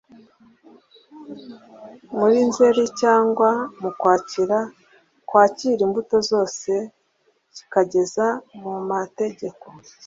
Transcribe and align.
muri 2.17 2.37
nzeri 2.49 2.83
cyangwa 3.01 3.49
mu 3.81 3.89
kwakira 3.99 4.59
kwakira 5.29 5.81
imbuto 5.87 6.15
zose 6.29 6.71
kikageza 7.55 8.25
mumategeko 8.61 9.65